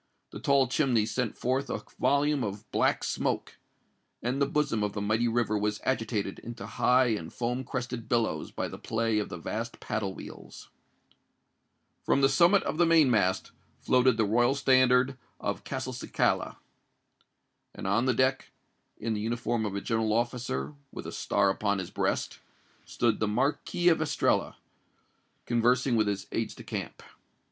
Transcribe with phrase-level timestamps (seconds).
[0.31, 3.57] The tall chimney sent forth a volume of black smoke;
[4.23, 8.49] and the bosom of the mighty river was agitated into high and foam crested billows
[8.49, 10.71] by the play of the vast paddle wheels.
[12.03, 16.57] From the summit of the main mast floated the royal standard of Castelcicala.
[17.75, 18.49] And on the deck,
[18.97, 22.39] in the uniform of a general officer, and with a star upon his breast,
[22.85, 24.57] stood the Marquis of Estella,
[25.45, 27.03] conversing with his aides de camp.